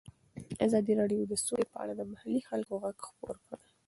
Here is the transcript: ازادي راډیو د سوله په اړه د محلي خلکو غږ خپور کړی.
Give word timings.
ازادي 0.65 0.93
راډیو 1.01 1.21
د 1.27 1.33
سوله 1.45 1.65
په 1.71 1.77
اړه 1.83 1.93
د 1.95 2.01
محلي 2.11 2.41
خلکو 2.49 2.73
غږ 2.83 2.97
خپور 3.07 3.35
کړی. 3.47 3.69